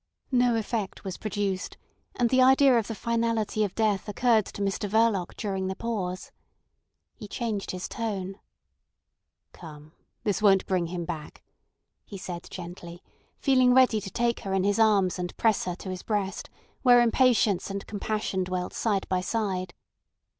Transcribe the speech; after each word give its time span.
No 0.31 0.55
effect 0.55 1.03
was 1.03 1.19
produced, 1.19 1.77
and 2.15 2.31
the 2.31 2.41
idea 2.41 2.75
of 2.79 2.87
the 2.87 2.95
finality 2.95 3.63
of 3.63 3.75
death 3.75 4.09
occurred 4.09 4.47
to 4.47 4.61
Mr 4.63 4.89
Verloc 4.89 5.35
during 5.37 5.67
the 5.67 5.75
pause. 5.75 6.31
He 7.13 7.27
changed 7.27 7.69
his 7.69 7.87
tone. 7.87 8.39
"Come. 9.53 9.91
This 10.23 10.41
won't 10.41 10.65
bring 10.65 10.87
him 10.87 11.05
back," 11.05 11.43
he 12.03 12.17
said 12.17 12.47
gently, 12.49 13.03
feeling 13.37 13.75
ready 13.75 14.01
to 14.01 14.09
take 14.09 14.39
her 14.39 14.55
in 14.55 14.63
his 14.63 14.79
arms 14.79 15.19
and 15.19 15.37
press 15.37 15.65
her 15.65 15.75
to 15.75 15.89
his 15.89 16.01
breast, 16.01 16.49
where 16.81 16.99
impatience 16.99 17.69
and 17.69 17.85
compassion 17.85 18.43
dwelt 18.43 18.73
side 18.73 19.07
by 19.07 19.21
side. 19.21 19.75